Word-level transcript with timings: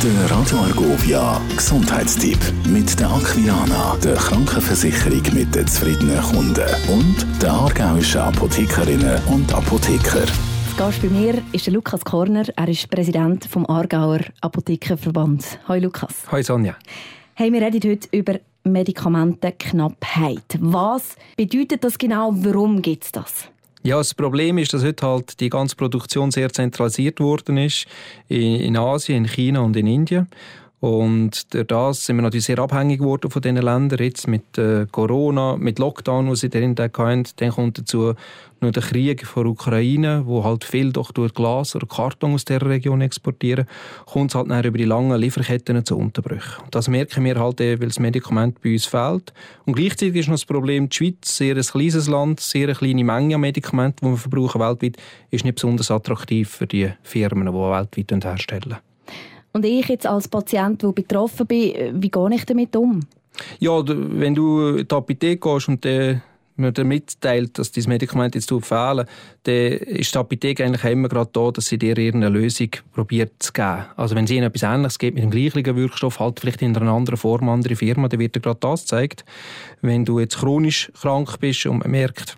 Der 0.00 0.30
Radio 0.30 0.58
Argovia 0.58 1.40
Gesundheitstipp 1.56 2.38
mit 2.68 3.00
der 3.00 3.10
Aquilana, 3.10 3.96
der 3.96 4.14
Krankenversicherung 4.14 5.22
mit 5.34 5.52
den 5.52 5.66
zufriedenen 5.66 6.22
Kunden 6.22 6.68
und 6.88 7.42
der 7.42 7.52
aargauischen 7.52 8.20
Apothekerinnen 8.20 9.20
und 9.26 9.52
Apotheker. 9.52 10.24
Gast 10.76 11.02
bei 11.02 11.08
mir 11.08 11.42
ist 11.50 11.66
der 11.66 11.74
Lukas 11.74 12.04
Korner. 12.04 12.44
Er 12.54 12.68
ist 12.68 12.88
Präsident 12.88 13.46
vom 13.46 13.66
Aargauer 13.66 14.20
Apothekerverband. 14.40 15.58
Hallo 15.66 15.86
Lukas. 15.86 16.14
Hallo 16.30 16.44
Sonja. 16.44 16.76
Hey, 17.34 17.52
wir 17.52 17.60
reden 17.60 17.90
heute 17.90 18.08
über 18.12 18.38
Medikamentenknappheit. 18.62 20.58
Was 20.60 21.16
bedeutet 21.36 21.82
das 21.82 21.98
genau? 21.98 22.30
Warum 22.36 22.82
gibt 22.82 23.02
es 23.02 23.10
das? 23.10 23.48
Ja, 23.82 23.98
das 23.98 24.14
Problem 24.14 24.58
ist, 24.58 24.74
dass 24.74 24.82
heute 24.82 25.06
halt 25.06 25.40
die 25.40 25.48
ganze 25.48 25.76
Produktion 25.76 26.30
sehr 26.30 26.52
zentralisiert 26.52 27.20
worden 27.20 27.56
ist 27.58 27.86
in 28.28 28.76
Asien, 28.76 29.24
in 29.24 29.30
China 29.30 29.60
und 29.60 29.76
in 29.76 29.86
Indien. 29.86 30.28
Und 30.80 31.52
durch 31.54 31.66
das 31.66 32.04
sind 32.04 32.16
wir 32.16 32.22
natürlich 32.22 32.46
sehr 32.46 32.58
abhängig 32.60 33.00
geworden 33.00 33.30
von 33.30 33.42
diesen 33.42 33.56
Ländern. 33.56 33.98
Jetzt 33.98 34.28
mit 34.28 34.58
äh, 34.58 34.86
Corona, 34.90 35.56
mit 35.56 35.80
Lockdown, 35.80 36.30
was 36.30 36.40
sie 36.40 36.50
darin 36.50 36.76
hatten, 36.78 37.24
dann 37.36 37.50
kommt 37.50 37.78
dazu 37.78 38.14
noch 38.60 38.70
der 38.70 38.82
Krieg 38.82 39.26
vor 39.26 39.46
Ukraine, 39.46 40.22
wo 40.26 40.44
halt 40.44 40.64
viel 40.64 40.92
doch 40.92 41.12
durch 41.12 41.34
Glas 41.34 41.74
oder 41.74 41.86
Karton 41.86 42.34
aus 42.34 42.44
dieser 42.44 42.62
Region 42.62 43.00
exportieren, 43.00 43.66
kommt 44.06 44.30
es 44.30 44.34
halt 44.34 44.50
dann 44.50 44.64
über 44.64 44.78
die 44.78 44.84
langen 44.84 45.18
Lieferketten 45.18 45.84
zu 45.84 45.96
Unterbrüchen. 45.96 46.64
Das 46.70 46.88
merken 46.88 47.24
wir 47.24 47.38
halt, 47.38 47.60
weil 47.60 47.78
das 47.78 47.98
Medikament 47.98 48.60
bei 48.62 48.72
uns 48.72 48.86
fehlt. 48.86 49.32
Und 49.64 49.74
gleichzeitig 49.74 50.16
ist 50.16 50.28
noch 50.28 50.34
das 50.34 50.44
Problem, 50.44 50.88
die 50.88 50.96
Schweiz, 50.96 51.36
sehr 51.36 51.56
ein 51.56 51.62
kleines 51.62 52.08
Land, 52.08 52.40
sehr 52.40 52.64
eine 52.64 52.74
kleine 52.74 53.04
Menge 53.04 53.34
an 53.36 53.40
Medikamenten, 53.40 54.06
die 54.06 54.12
wir 54.12 54.16
verbrauchen 54.16 54.60
weltweit, 54.60 54.96
ist 55.30 55.44
nicht 55.44 55.54
besonders 55.54 55.90
attraktiv 55.90 56.48
für 56.48 56.66
die 56.66 56.92
Firmen, 57.02 57.46
die 57.46 57.52
weltweit 57.52 58.24
herstellen. 58.24 58.78
Und 59.58 59.64
ich 59.64 59.88
jetzt 59.88 60.06
als 60.06 60.28
Patient, 60.28 60.80
der 60.80 60.92
betroffen 60.92 61.44
bin, 61.44 62.00
wie 62.00 62.10
gehe 62.10 62.30
ich 62.32 62.44
damit 62.44 62.76
um? 62.76 63.00
Ja, 63.58 63.82
wenn 63.84 64.36
du 64.36 64.76
in 64.76 64.86
die 64.86 64.94
Apotheke 64.94 65.36
gehst 65.36 65.66
und 65.66 65.82
der 65.82 66.22
mir 66.54 66.70
dir 66.70 66.84
mitteilt, 66.84 67.58
dass 67.58 67.72
dieses 67.72 67.88
Medikament 67.88 68.36
jetzt 68.36 68.50
fehlen, 68.50 69.04
dann 69.42 69.54
ist 69.54 70.14
die 70.14 70.18
Apotheke 70.18 70.64
eigentlich 70.64 70.84
immer 70.84 71.08
gerade 71.08 71.30
da, 71.32 71.50
dass 71.50 71.66
sie 71.66 71.76
dir 71.76 71.98
irgendeine 71.98 72.38
Lösung 72.38 72.68
probiert 72.92 73.32
zu 73.40 73.52
geben. 73.52 73.86
Also 73.96 74.14
wenn 74.14 74.28
sie 74.28 74.36
ihnen 74.36 74.46
etwas 74.46 74.62
Ähnliches 74.62 75.00
gibt 75.00 75.16
mit 75.16 75.24
dem 75.24 75.32
gleichen 75.32 75.74
Wirkstoff, 75.74 76.20
halt 76.20 76.38
vielleicht 76.38 76.62
in 76.62 76.76
einer 76.76 76.92
anderen 76.92 77.16
Form, 77.16 77.48
andere 77.48 77.74
Firma, 77.74 78.06
dann 78.06 78.20
wird 78.20 78.36
dir 78.36 78.40
gerade 78.40 78.60
das 78.60 78.82
gezeigt. 78.82 79.24
Wenn 79.82 80.04
du 80.04 80.20
jetzt 80.20 80.38
chronisch 80.38 80.92
krank 81.00 81.40
bist 81.40 81.66
und 81.66 81.78
man 81.78 81.90
merkt, 81.90 82.36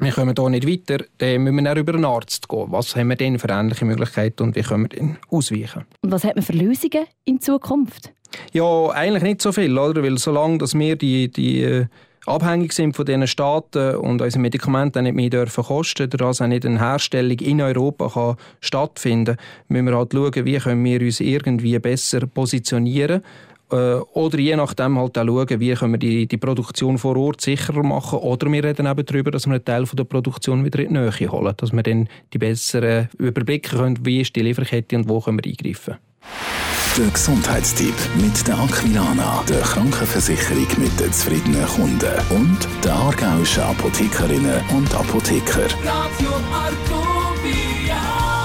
wir 0.00 0.12
kommen 0.12 0.34
hier 0.36 0.48
nicht 0.48 0.68
weiter, 0.68 1.04
dann 1.18 1.42
müssen 1.42 1.56
wir 1.56 1.62
dann 1.62 1.78
über 1.78 1.94
einen 1.94 2.04
Arzt 2.04 2.48
gehen. 2.48 2.66
Was 2.68 2.96
haben 2.96 3.08
wir 3.08 3.16
denn 3.16 3.38
für 3.38 3.48
ähnliche 3.50 3.84
Möglichkeiten 3.84 4.42
und 4.42 4.56
wie 4.56 4.62
können 4.62 4.84
wir 4.84 4.88
denn 4.88 5.16
ausweichen? 5.30 5.84
Und 6.02 6.12
was 6.12 6.24
hat 6.24 6.36
man 6.36 6.44
für 6.44 6.52
Lösungen 6.52 7.06
in 7.24 7.40
Zukunft? 7.40 8.12
Ja, 8.52 8.88
eigentlich 8.90 9.22
nicht 9.22 9.42
so 9.42 9.52
viel, 9.52 9.76
oder? 9.78 10.02
Weil 10.02 10.18
solange 10.18 10.58
dass 10.58 10.74
wir 10.74 10.96
die, 10.96 11.30
die 11.30 11.62
äh, 11.62 11.86
abhängig 12.26 12.72
sind 12.72 12.96
von 12.96 13.04
diesen 13.04 13.26
Staaten 13.26 13.96
und 13.96 14.22
unsere 14.22 14.40
Medikamente 14.40 15.02
nicht 15.02 15.14
mehr 15.14 15.30
dürfen 15.30 15.64
kosten, 15.64 16.08
dass 16.08 16.40
auch 16.40 16.46
nicht 16.46 16.64
eine 16.64 16.78
Herstellung 16.78 17.38
in 17.38 17.60
Europa 17.60 18.08
kann 18.08 18.36
stattfinden 18.60 19.36
kann, 19.36 19.44
müssen 19.68 19.86
wir 19.86 19.96
halt 19.96 20.12
schauen, 20.12 20.44
wie 20.44 20.58
können 20.58 20.84
wir 20.84 21.00
uns 21.00 21.20
irgendwie 21.20 21.78
besser 21.78 22.26
positionieren 22.26 23.20
äh, 23.20 23.51
oder 23.72 24.38
je 24.38 24.56
nachdem 24.56 24.98
halt 24.98 25.16
auch 25.18 25.26
schauen, 25.26 25.60
wie 25.60 25.74
können 25.74 25.92
wir 25.92 25.98
die, 25.98 26.26
die 26.26 26.36
Produktion 26.36 26.98
vor 26.98 27.16
Ort 27.16 27.40
sicherer 27.40 27.82
machen. 27.82 28.18
Oder 28.18 28.50
wir 28.50 28.64
reden 28.64 28.86
eben 28.86 29.06
darüber, 29.06 29.30
dass 29.30 29.46
wir 29.46 29.54
einen 29.54 29.64
Teil 29.64 29.86
von 29.86 29.96
der 29.96 30.04
Produktion 30.04 30.64
wieder 30.64 30.80
in 30.80 30.94
die 30.94 31.00
Nähe 31.00 31.32
holen. 31.32 31.54
Dass 31.56 31.72
wir 31.72 31.82
dann 31.82 32.08
die 32.32 32.38
besseren 32.38 33.08
überblicken 33.18 33.78
können, 33.78 33.98
wie 34.04 34.20
ist 34.20 34.36
die 34.36 34.42
Lieferkette 34.42 34.96
und 34.96 35.08
wo 35.08 35.20
können 35.20 35.40
wir 35.42 35.50
eingreifen. 35.50 35.96
Der 36.98 37.08
Gesundheitstipp 37.08 37.94
mit 38.20 38.46
der 38.46 38.58
Aquilana, 38.58 39.42
der 39.48 39.62
Krankenversicherung 39.62 40.66
mit 40.76 41.00
den 41.00 41.10
zufriedenen 41.10 41.64
Kunden 41.64 42.12
und 42.28 42.68
der 42.84 42.92
aargauischen 42.92 43.62
Apothekerinnen 43.62 44.60
und 44.76 44.94
Apotheker. 44.94 45.64
Radio 45.82 46.30
Argovia. 46.52 48.41